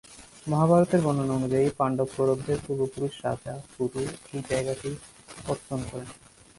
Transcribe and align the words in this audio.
মহাভারতের 0.47 1.01
বর্ণনা 1.01 1.33
অনুযায়ী, 1.33 1.67
পান্ডব-কৌরবদের 1.77 2.57
পূর্বপুরুষ 2.65 3.13
রাজা 3.25 3.53
কুরু 3.73 4.01
এই 4.33 4.41
জায়গাটির 4.49 4.95
পত্তন 5.45 5.79
করেন। 5.91 6.09